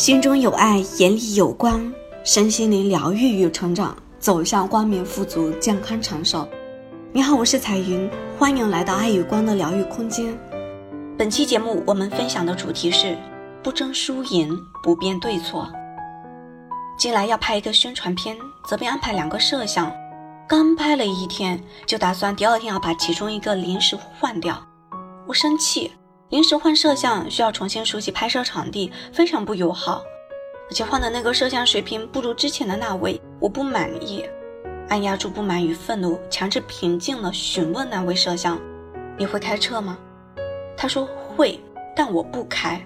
[0.00, 1.92] 心中有爱，眼里有光，
[2.24, 6.48] 身心灵疗愈与成长，走向光明、富足、健康、长寿。
[7.12, 10.34] 你好，我是彩云，欢迎来到爱与光的疗愈空间。
[11.18, 13.14] 本期节目我们分享的主题是：
[13.62, 15.70] 不争输赢，不辩对错。
[16.98, 18.34] 近来要拍一个宣传片，
[18.66, 19.92] 责编安排两个摄像，
[20.48, 24.66] 刚拍了一天，就打算第二天要把其中一个临时换掉。
[25.26, 25.92] 我生气。
[26.30, 30.04] 临时换摄像需要重新熟悉拍摄场地，非常不友好。
[30.68, 34.24] 而且换的那个摄像水平不如之前的那位，我不满意。
[34.88, 38.60] 按压住不满与愤怒，强制平静地询问那位摄像
[39.18, 39.98] ：“你会开车吗？”
[40.76, 41.58] 他说会，
[41.96, 42.80] 但我不开。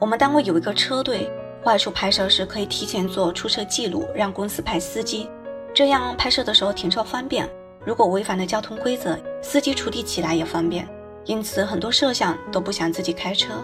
[0.00, 1.30] 我们单位有一个车队，
[1.62, 5.30] 外出拍摄时可以提前做出车记录，让公司派司机，
[5.72, 7.48] 这样拍摄的时候停车方便。
[7.86, 10.88] 如果违反了交通规则，司机处理起来也方便。
[11.24, 13.54] 因此，很多摄像都不想自己开车。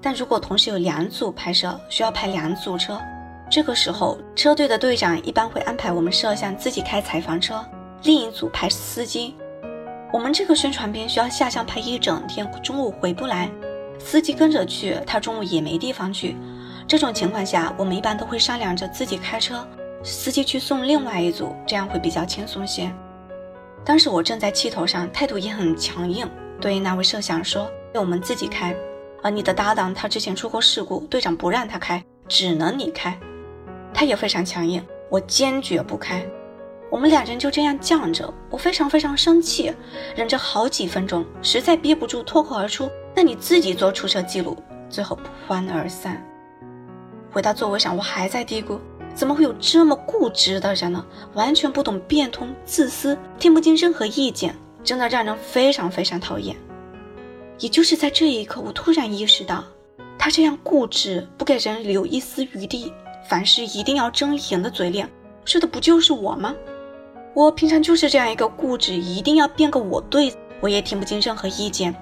[0.00, 3.00] 但如果同时有两组拍摄，需要拍两组车，
[3.50, 7.64] 这个时候车队的队长一般会安排我们摄像自己开采访车，
[8.02, 9.34] 另一组拍司机。
[10.12, 13.50] 我们这个宣传片需要下乡拍一整天，中午回不来，
[13.98, 16.36] 司机跟着去，他中午也没地方去。
[16.86, 19.66] 这种情况下，我们一般都会商量着自己开车，
[20.04, 22.92] 司机去送另外一组，这样会比较轻松些。
[23.84, 26.28] 当时我正在气头上，态度也很强硬。
[26.60, 28.74] 对那位摄像说：“我们自己开，
[29.22, 33.18] 而你的搭档他之前出过事故，队长不让他开，只能你开。”
[33.92, 36.24] 他也非常强硬，我坚决不开。
[36.90, 39.72] 我们两人就这样犟着，我非常非常生气，
[40.14, 44.56] 忍着好几分钟，实在憋不住，脱口而出：“那你自己做出车记录。”
[44.88, 46.24] 最后不欢而散。
[47.32, 48.78] 回到座位上，我还在嘀咕
[49.12, 51.04] ：“怎么会有这么固执的人呢？
[51.34, 54.54] 完全不懂变通，自私，听不进任何意见。”
[54.84, 56.54] 真的让人非常非常讨厌。
[57.58, 59.64] 也就是在这一刻，我突然意识到，
[60.18, 62.92] 他这样固执，不给人留一丝余地，
[63.28, 65.08] 凡事一定要争赢的嘴脸，
[65.44, 66.54] 说的不就是我吗？
[67.32, 71.94] 我平常就是这样一个固执，一定要变个我对，我也听不进任何意见。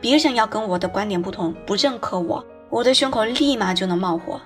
[0.00, 4.40] 别人要跟我的观点不同，不认可我，我的胸口立马就能冒火。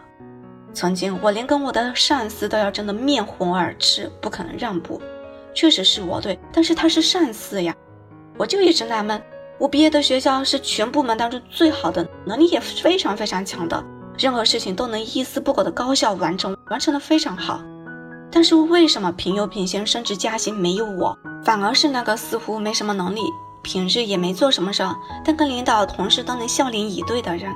[0.73, 5.01] 曾经，我连跟我的上司都要争得面红耳赤，不可能让步。
[5.55, 7.75] 确实是我对，但是他是上司呀，
[8.37, 9.23] 我就一直纳闷。
[9.57, 13.83] 我毕业的学校是全部门当中最好的，能力也非常非常强的，
[14.19, 17.63] 任何事情都能一丝不苟的高效完成，完成的非常好。
[18.33, 23.21] 但是为什么平有品先、升职加薪没有我，反而是那个似乎没什么能力，
[23.63, 24.83] 平日也没做什么事，
[25.25, 27.53] 但跟领导、同事都能笑脸以对的人？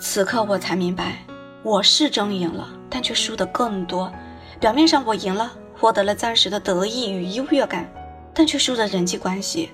[0.00, 1.24] 此刻我才明白，
[1.62, 4.12] 我是争赢了，但却输得更多。
[4.58, 5.52] 表面上我赢了。
[5.78, 7.90] 获得了暂时的得意与优越感，
[8.34, 9.70] 但却输了人际关系。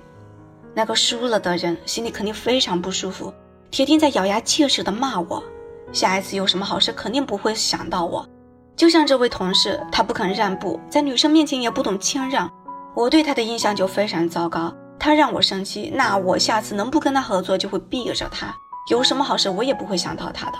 [0.73, 3.33] 那个输了的人心里肯定非常不舒服，
[3.71, 5.43] 铁定在咬牙切齿的骂我。
[5.91, 8.27] 下一次有什么好事，肯定不会想到我。
[8.75, 12.51] 就像这位同事，他不肯让步，在女生面前也不懂谦让，
[12.93, 14.73] 我对他的印象就非常糟糕。
[14.99, 18.53] 他让我生气，那我下次能不跟他合作，就会避着他。
[18.89, 20.57] 有什么好事，我也不会想到他的。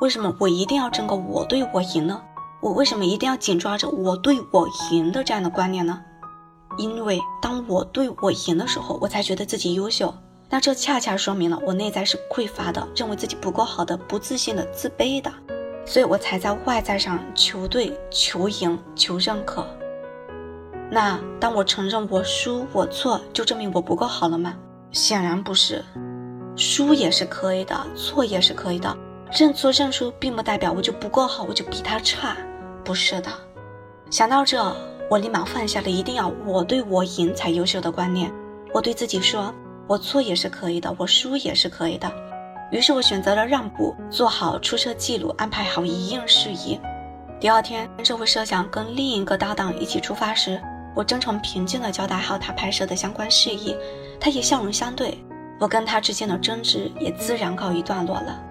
[0.00, 2.22] 为什么我一定要争个我对我赢呢？
[2.60, 6.02] 我为什么一定要紧抓着我对我赢的这样的观念呢？
[6.78, 10.14] 因为当我对我赢的时候，我才觉得自己优秀。
[10.48, 15.32] 那这恰恰说明了我内在是匮乏的，认为自己不够好的，不自信的，自卑的。
[15.86, 19.66] 所以我才在外在上求对、求赢、求认可。
[20.90, 24.54] 那当我承认我输我错，就证明我不够好了吗？
[24.92, 25.84] 显然不是，
[26.56, 28.96] 输也是可以的，错也是可以的。
[29.32, 32.36] 认错认输，并不代表我就不够好，我就比他差。
[32.90, 33.30] 不是的，
[34.10, 34.60] 想到这，
[35.08, 38.28] 我立马放下了一定要我对我赢才优秀的观念。
[38.74, 39.54] 我对自己说，
[39.86, 42.10] 我错也是可以的，我输也是可以的。
[42.72, 46.80] 于是我选择了让步，做好出车记录，安排好一应事宜。
[47.38, 50.60] 第二天，这位摄像跟另一个搭档一起出发时，
[50.92, 53.76] 我真诚平静地交代好他拍摄的相关事宜，
[54.18, 55.16] 他也笑容相对，
[55.60, 58.42] 我跟他之间的争执也自然告一段落了。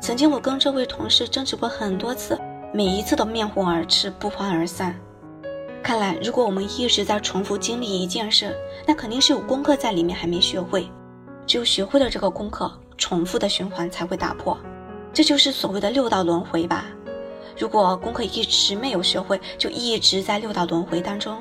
[0.00, 2.40] 曾经我跟这位同事争执过很多次。
[2.74, 4.98] 每一次都面红耳赤，不欢而散。
[5.82, 10.88] 看来，如果我们一直在重复经历一件事，那肯定是有功课在里面还没学会。
[11.46, 14.56] 只有学会了这个功课，重复的循环才会打破。
[15.12, 16.86] 这就是所谓的六道轮回吧。
[17.58, 21.36] 如果功课一直没有学会，就一直在六道轮回当中。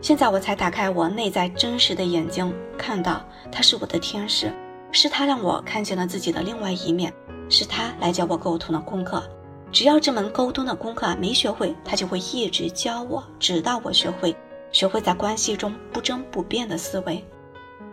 [0.00, 4.52] 现在我才打开我内在真实的眼睛，看到他是我的天使，
[4.90, 7.12] 是他让我看见了自己的另外一面，
[7.48, 9.22] 是他来教我沟通的功课。
[9.72, 14.34] 只要这门沟通的功课没学会，他就会一直教我，直到我学会，
[14.72, 17.24] 学会在关系中不争不辩的思维。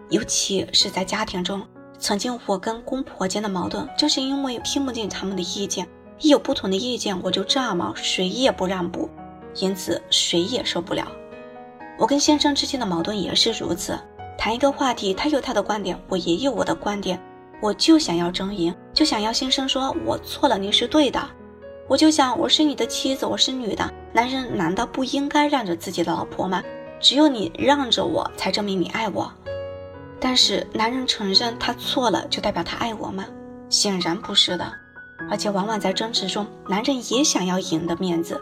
[0.09, 1.61] 尤其是在家庭中，
[1.99, 5.87] 曾经我跟公婆间的矛盾，就是因为听不进他们的意见，
[6.19, 9.09] 一有不同的意见我就炸毛，谁也不让步，
[9.55, 11.07] 因此谁也受不了。
[11.99, 13.99] 我跟先生之间的矛盾也是如此，
[14.37, 17.21] 谈一个话题，他有他的观点，我也有我的观点，
[17.61, 21.19] 我就想要争赢，就想要先生说我错了，你是对的。
[21.89, 26.61] 我就想我是你的妻子，我是女的，男人难道不应该让着自己的老婆吗？
[26.99, 29.31] 只有你让着我，才证明你爱我。
[30.19, 33.23] 但是男人承认他错了，就代表他爱我吗？
[33.69, 34.69] 显然不是的。
[35.31, 38.37] 而且往往在争执中，男人也想要赢的面子。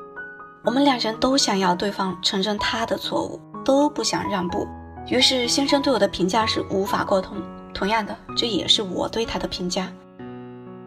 [0.64, 4.68] 我们两人都想要对方承认他的错误，都不想让步。
[5.08, 7.38] 于是先生对我的评价是无法沟通。
[7.76, 9.88] 同样的，这也是我对他的评价。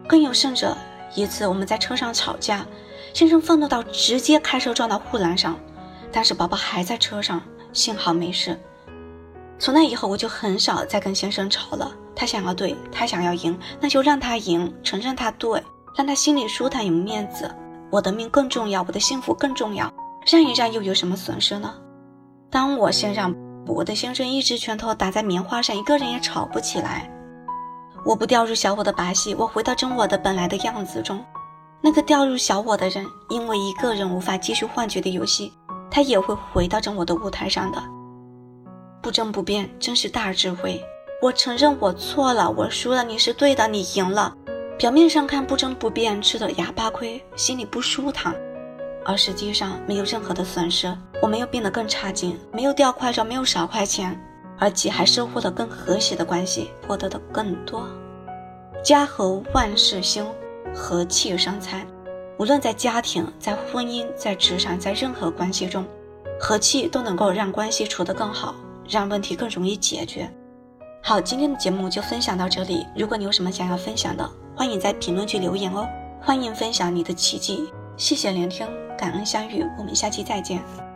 [0.09, 0.75] 更有甚者，
[1.15, 2.65] 一次我们在车上吵架，
[3.13, 5.57] 先生愤怒到直接开车撞到护栏上，
[6.11, 7.41] 但是宝宝还在车上，
[7.73, 8.59] 幸好没事。
[9.57, 11.91] 从那以后，我就很少再跟先生吵了。
[12.15, 15.63] 他想要对，他想要赢，那就让他赢，承认他对，
[15.97, 17.53] 让他心里舒坦有面子。
[17.91, 19.91] 我的命更重要，我的幸福更重要，
[20.31, 21.73] 让一让又有什么损失呢？
[22.49, 23.35] 当我先让，
[23.65, 27.09] 我的先生一直拳头打在棉花上，一个人也吵不起来。
[28.05, 31.23] 我不掉入小我的把戏，我回到真我的本来的样子中。
[31.81, 35.53] 那个掉入小我的人，因为一个人无法继续幻觉的游戏，
[35.89, 37.81] 他也会回到真我的舞台上的。
[39.01, 40.81] 不争不辩，真是大智慧。
[41.21, 44.35] 我承认我错了，我输了，你是对的，你赢了。
[44.77, 48.33] 表面上看不争不辩，吃的哑巴亏，心里不舒坦，
[49.05, 50.93] 而实际上没有任何的损失。
[51.21, 54.17] 我没有变得更差劲，没有掉块肉，没有少块钱，
[54.59, 57.87] 而且还收获了更和谐的关系，获得的更多。
[58.83, 60.25] 家和万事兴，
[60.75, 61.85] 和气生财。
[62.37, 65.85] 无论在家庭、在婚姻、在职场、在任何关系中，
[66.39, 68.55] 和气都能够让关系处得更好，
[68.87, 70.29] 让问题更容易解决。
[71.01, 72.85] 好，今天的节目就分享到这里。
[72.95, 75.87] 如果你有什么想要分享的，欢迎在评论区留言哦，
[76.21, 78.67] 欢迎分享你的奇迹，谢谢聆听，
[78.97, 80.88] 感恩相遇，我们下期再见。